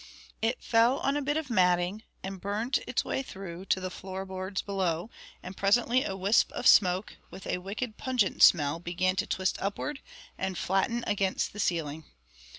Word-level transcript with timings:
It 0.41 0.63
fell 0.63 0.97
on 1.01 1.15
a 1.15 1.21
bit 1.21 1.37
of 1.37 1.51
matting, 1.51 2.01
and 2.23 2.41
burnt 2.41 2.79
its 2.87 3.05
way 3.05 3.21
through 3.21 3.65
to 3.65 3.79
the 3.79 3.91
floor 3.91 4.25
boards 4.25 4.63
below; 4.63 5.11
and 5.43 5.55
presently 5.55 6.03
a 6.03 6.17
wisp 6.17 6.51
of 6.53 6.65
smoke, 6.65 7.17
with 7.29 7.45
a 7.45 7.59
wicked 7.59 7.97
pungent 7.97 8.41
smell, 8.41 8.79
began 8.79 9.15
to 9.17 9.27
twist 9.27 9.59
upward 9.61 9.99
and 10.39 10.57
flatten 10.57 11.03
against 11.05 11.53
the 11.53 11.59
ceiling. 11.59 12.05